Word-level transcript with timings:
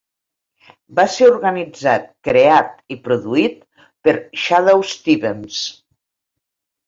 Va 0.99 1.03
ser 1.15 1.27
organitzat, 1.33 2.07
creat 2.29 2.71
i 2.95 2.97
produït 3.09 3.61
per 4.07 4.15
Shadoe 4.45 4.87
Stevens. 4.95 5.61